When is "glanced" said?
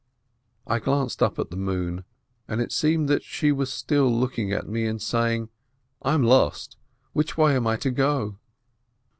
0.79-1.21